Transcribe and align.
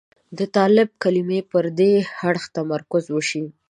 د 0.37 0.39
طالب 0.55 0.87
د 0.93 0.99
کلمې 1.03 1.39
پر 1.51 1.65
دې 1.79 1.93
اړخ 2.27 2.43
تمرکز 2.57 3.03
وشي. 3.15 3.43